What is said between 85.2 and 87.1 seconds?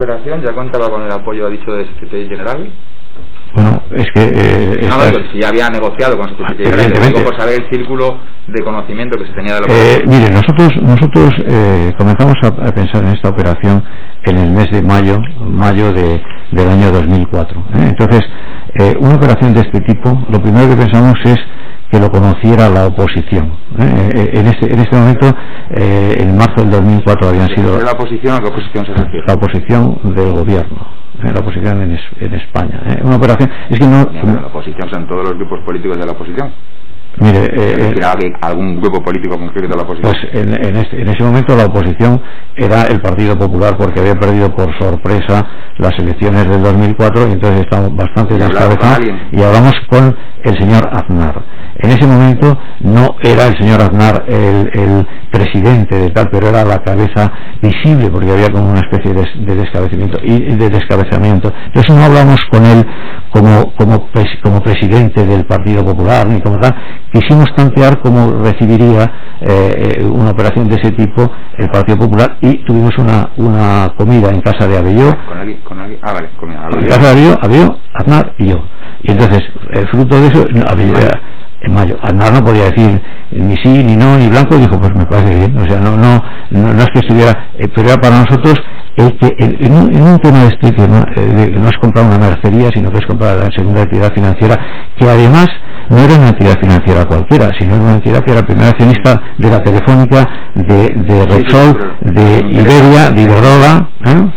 bien. O sea, no, no, no, no es que